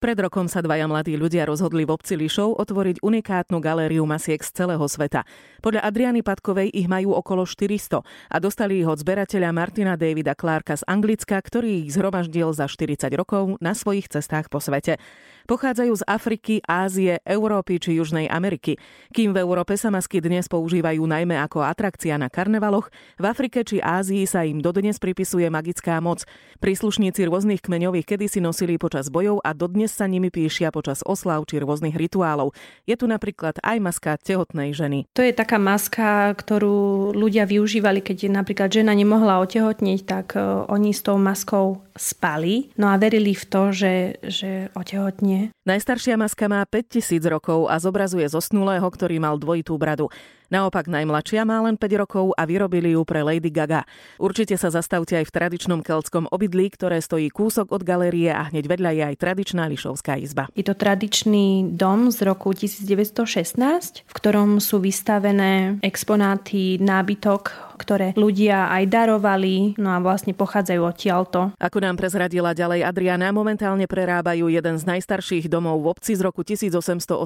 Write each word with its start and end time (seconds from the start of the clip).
Pred 0.00 0.16
rokom 0.16 0.48
sa 0.48 0.64
dvaja 0.64 0.88
mladí 0.88 1.12
ľudia 1.12 1.44
rozhodli 1.44 1.84
v 1.84 1.92
obci 1.92 2.16
Lišov 2.16 2.56
otvoriť 2.56 3.04
unikátnu 3.04 3.60
galériu 3.60 4.08
masiek 4.08 4.40
z 4.40 4.48
celého 4.48 4.80
sveta. 4.88 5.28
Podľa 5.60 5.84
Adriany 5.84 6.24
Padkovej 6.24 6.72
ich 6.72 6.88
majú 6.88 7.12
okolo 7.12 7.44
400 7.44 8.00
a 8.32 8.36
dostali 8.40 8.80
ich 8.80 8.88
od 8.88 8.96
zberateľa 8.96 9.52
Martina 9.52 10.00
Davida 10.00 10.32
Clarka 10.32 10.80
z 10.80 10.88
Anglicka, 10.88 11.36
ktorý 11.36 11.84
ich 11.84 12.00
zhromaždil 12.00 12.48
za 12.56 12.64
40 12.64 13.12
rokov 13.12 13.60
na 13.60 13.76
svojich 13.76 14.08
cestách 14.08 14.48
po 14.48 14.56
svete. 14.56 14.96
Pochádzajú 15.44 15.92
z 15.92 16.04
Afriky, 16.08 16.54
Ázie, 16.64 17.20
Európy 17.20 17.76
či 17.76 18.00
Južnej 18.00 18.24
Ameriky. 18.32 18.80
Kým 19.12 19.36
v 19.36 19.44
Európe 19.44 19.76
sa 19.76 19.92
masky 19.92 20.24
dnes 20.24 20.48
používajú 20.48 21.04
najmä 21.04 21.36
ako 21.44 21.60
atrakcia 21.60 22.16
na 22.16 22.32
karnevaloch, 22.32 22.88
v 23.20 23.24
Afrike 23.28 23.68
či 23.68 23.84
Ázii 23.84 24.24
sa 24.24 24.48
im 24.48 24.64
dodnes 24.64 24.96
pripisuje 24.96 25.44
magická 25.52 26.00
moc. 26.00 26.24
Príslušníci 26.62 27.28
rôznych 27.28 27.60
kmeňových 27.60 28.16
kedysi 28.16 28.40
nosili 28.40 28.80
počas 28.80 29.12
bojov 29.12 29.44
a 29.44 29.52
dodnes 29.52 29.89
dnes 29.90 29.98
sa 29.98 30.06
nimi 30.06 30.30
píšia 30.30 30.70
počas 30.70 31.02
oslav 31.02 31.42
či 31.50 31.58
rôznych 31.58 31.98
rituálov. 31.98 32.54
Je 32.86 32.94
tu 32.94 33.10
napríklad 33.10 33.58
aj 33.58 33.82
maska 33.82 34.14
tehotnej 34.22 34.70
ženy. 34.70 35.10
To 35.18 35.26
je 35.26 35.34
taká 35.34 35.58
maska, 35.58 36.30
ktorú 36.30 37.10
ľudia 37.10 37.42
využívali, 37.42 37.98
keď 37.98 38.30
napríklad 38.30 38.70
žena 38.70 38.94
nemohla 38.94 39.42
otehotniť, 39.42 40.00
tak 40.06 40.38
e, 40.38 40.46
oni 40.70 40.94
s 40.94 41.02
tou 41.02 41.18
maskou 41.18 41.82
spali. 41.98 42.70
No 42.78 42.86
a 42.86 43.02
verili 43.02 43.34
v 43.34 43.42
to, 43.50 43.74
že, 43.74 44.22
že 44.22 44.70
otehotnie. 44.78 45.50
Najstaršia 45.66 46.14
maska 46.14 46.46
má 46.46 46.62
5000 46.70 47.26
rokov 47.26 47.66
a 47.66 47.74
zobrazuje 47.82 48.30
zosnulého, 48.30 48.86
ktorý 48.86 49.18
mal 49.18 49.42
dvojitú 49.42 49.74
bradu. 49.74 50.06
Naopak 50.50 50.90
najmladšia 50.90 51.46
má 51.46 51.62
len 51.62 51.78
5 51.78 52.02
rokov 52.02 52.34
a 52.34 52.42
vyrobili 52.42 52.98
ju 52.98 53.06
pre 53.06 53.22
Lady 53.22 53.54
Gaga. 53.54 53.86
Určite 54.18 54.58
sa 54.58 54.66
zastavte 54.66 55.14
aj 55.14 55.30
v 55.30 55.34
tradičnom 55.38 55.78
keltskom 55.78 56.26
obydlí, 56.26 56.74
ktoré 56.74 56.98
stojí 56.98 57.30
kúsok 57.30 57.70
od 57.70 57.86
galérie 57.86 58.34
a 58.34 58.50
hneď 58.50 58.66
vedľa 58.66 58.90
je 58.90 59.02
aj 59.14 59.16
tradičná 59.22 59.70
Lišovská 59.70 60.18
izba. 60.18 60.50
Je 60.58 60.66
to 60.66 60.74
tradičný 60.74 61.70
dom 61.78 62.10
z 62.10 62.26
roku 62.26 62.50
1916, 62.50 64.10
v 64.10 64.14
ktorom 64.18 64.58
sú 64.58 64.82
vystavené 64.82 65.78
exponáty, 65.86 66.82
nábytok 66.82 67.69
ktoré 67.80 68.12
ľudia 68.20 68.68
aj 68.68 68.84
darovali, 68.92 69.80
no 69.80 69.96
a 69.96 69.98
vlastne 70.04 70.36
pochádzajú 70.36 70.80
odtiaľto. 70.84 71.56
Ako 71.56 71.80
nám 71.80 71.96
prezradila 71.96 72.52
ďalej 72.52 72.84
Adriana, 72.84 73.32
momentálne 73.32 73.88
prerábajú 73.88 74.52
jeden 74.52 74.76
z 74.76 74.84
najstarších 74.84 75.48
domov 75.48 75.80
v 75.80 75.96
obci 75.96 76.12
z 76.12 76.20
roku 76.20 76.44
1887. 76.44 77.16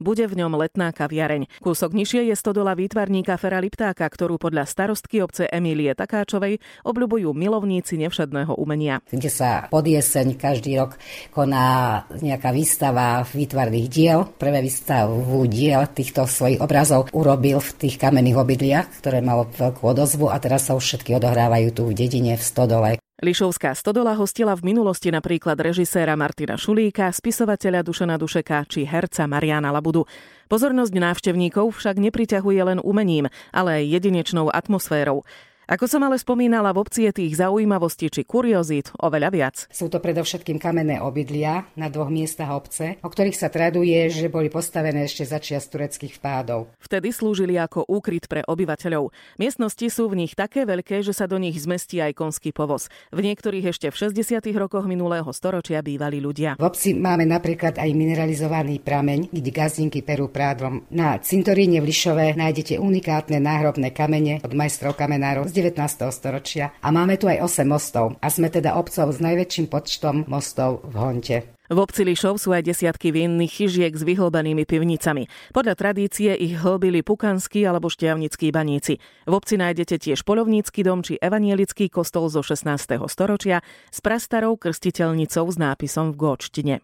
Bude 0.00 0.24
v 0.24 0.34
ňom 0.40 0.56
letná 0.56 0.96
kaviareň. 0.96 1.60
Kúsok 1.60 1.92
nižšie 1.92 2.32
je 2.32 2.34
stodola 2.38 2.72
výtvarníka 2.72 3.36
Fera 3.36 3.60
Liptáka, 3.60 4.08
ktorú 4.08 4.40
podľa 4.40 4.64
starostky 4.64 5.20
obce 5.20 5.44
Emílie 5.52 5.92
Takáčovej 5.92 6.62
obľubujú 6.88 7.36
milovníci 7.36 8.00
nevšedného 8.00 8.56
umenia. 8.56 9.04
Kde 9.10 9.28
sa 9.28 9.68
pod 9.68 9.84
jeseň 9.84 10.38
každý 10.38 10.78
rok 10.80 10.96
koná 11.34 12.06
nejaká 12.22 12.54
výstava 12.54 13.26
výtvarných 13.26 13.88
diel. 13.90 14.24
Prvé 14.38 14.62
výstavu 14.62 15.44
diel 15.50 15.82
týchto 15.90 16.30
svojich 16.30 16.62
obrazov 16.62 17.10
urobil 17.10 17.58
v 17.58 17.70
tých 17.74 17.98
kamenných 17.98 18.38
obydliach, 18.38 18.86
ktoré 19.02 19.18
mal 19.18 19.33
malo 19.34 19.50
veľkú 19.50 19.82
odozvu 19.82 20.30
a 20.30 20.38
teraz 20.38 20.70
sa 20.70 20.78
už 20.78 20.86
všetky 20.86 21.18
odohrávajú 21.18 21.74
tu 21.74 21.82
v 21.90 21.98
dedine 21.98 22.38
v 22.38 22.42
Stodole. 22.46 22.90
Lišovská 23.18 23.74
stodola 23.74 24.14
hostila 24.14 24.54
v 24.54 24.70
minulosti 24.70 25.10
napríklad 25.10 25.58
režiséra 25.58 26.14
Martina 26.14 26.54
Šulíka, 26.54 27.10
spisovateľa 27.10 27.82
Dušana 27.82 28.14
Dušeka 28.14 28.62
či 28.70 28.86
herca 28.86 29.26
Mariana 29.26 29.74
Labudu. 29.74 30.06
Pozornosť 30.46 30.94
návštevníkov 30.94 31.74
však 31.74 31.98
nepriťahuje 31.98 32.60
len 32.62 32.78
umením, 32.78 33.26
ale 33.50 33.82
aj 33.82 33.90
jedinečnou 33.98 34.54
atmosférou. 34.54 35.26
Ako 35.64 35.88
som 35.88 36.04
ale 36.04 36.20
spomínala, 36.20 36.76
v 36.76 36.84
obci 36.84 37.08
je 37.08 37.24
tých 37.24 37.40
zaujímavostí 37.40 38.12
či 38.12 38.28
kuriozít 38.28 38.92
oveľa 39.00 39.28
viac. 39.32 39.56
Sú 39.72 39.88
to 39.88 39.96
predovšetkým 39.96 40.60
kamenné 40.60 41.00
obydlia 41.00 41.64
na 41.72 41.88
dvoch 41.88 42.12
miestach 42.12 42.52
obce, 42.52 43.00
o 43.00 43.08
ktorých 43.08 43.32
sa 43.32 43.48
traduje, 43.48 43.96
že 44.12 44.28
boli 44.28 44.52
postavené 44.52 45.08
ešte 45.08 45.24
začias 45.24 45.64
tureckých 45.72 46.20
vpádov. 46.20 46.68
Vtedy 46.84 47.16
slúžili 47.16 47.56
ako 47.56 47.88
úkryt 47.88 48.28
pre 48.28 48.44
obyvateľov. 48.44 49.08
Miestnosti 49.40 49.88
sú 49.88 50.12
v 50.12 50.28
nich 50.28 50.36
také 50.36 50.68
veľké, 50.68 51.00
že 51.00 51.16
sa 51.16 51.24
do 51.24 51.40
nich 51.40 51.56
zmestí 51.56 51.96
aj 51.96 52.12
konský 52.12 52.52
povoz. 52.52 52.92
V 53.08 53.24
niektorých 53.24 53.72
ešte 53.72 53.88
v 53.88 53.96
60. 54.20 54.44
rokoch 54.60 54.84
minulého 54.84 55.32
storočia 55.32 55.80
bývali 55.80 56.20
ľudia. 56.20 56.60
V 56.60 56.68
obci 56.68 56.92
máme 56.92 57.24
napríklad 57.24 57.80
aj 57.80 57.88
mineralizovaný 57.88 58.84
prameň, 58.84 59.32
kde 59.32 59.48
gazdinky 59.48 60.04
perú 60.04 60.28
prádlom. 60.28 60.92
Na 60.92 61.16
cintoríne 61.24 61.80
v 61.80 61.88
Lišove 61.88 62.36
nájdete 62.36 62.76
unikátne 62.76 63.40
náhrobné 63.40 63.96
kamene 63.96 64.44
od 64.44 64.52
majstrov 64.52 64.92
kamenárov 64.92 65.53
19. 65.54 65.78
storočia 66.10 66.74
a 66.82 66.90
máme 66.90 67.14
tu 67.14 67.30
aj 67.30 67.38
8 67.46 67.62
mostov 67.62 68.18
a 68.18 68.26
sme 68.26 68.50
teda 68.50 68.74
obcov 68.74 69.14
s 69.14 69.22
najväčším 69.22 69.70
počtom 69.70 70.26
mostov 70.26 70.82
v 70.82 70.94
Honte. 70.98 71.38
V 71.64 71.80
obci 71.80 72.04
Lišov 72.04 72.36
sú 72.36 72.52
aj 72.52 72.68
desiatky 72.68 73.08
vienných 73.08 73.48
chyžiek 73.48 73.96
s 73.96 74.04
vyhlbenými 74.04 74.68
pivnicami. 74.68 75.32
Podľa 75.48 75.74
tradície 75.80 76.36
ich 76.36 76.60
hlbili 76.60 77.00
pukanskí 77.00 77.64
alebo 77.64 77.88
šťavnickí 77.88 78.52
baníci. 78.52 79.00
V 79.24 79.32
obci 79.32 79.56
nájdete 79.56 79.96
tiež 79.96 80.28
polovnícky 80.28 80.84
dom 80.84 81.00
či 81.00 81.16
evanielický 81.16 81.88
kostol 81.88 82.28
zo 82.28 82.44
16. 82.44 83.00
storočia 83.08 83.64
s 83.88 83.98
prastarou 84.04 84.60
krstiteľnicou 84.60 85.48
s 85.48 85.56
nápisom 85.56 86.12
v 86.12 86.16
góčtine. 86.20 86.74